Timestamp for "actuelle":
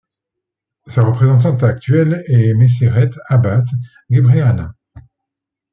1.61-2.23